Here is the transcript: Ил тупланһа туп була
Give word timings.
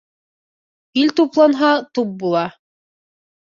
Ил 1.01 1.09
тупланһа 1.19 1.71
туп 1.99 2.17
була 2.25 2.49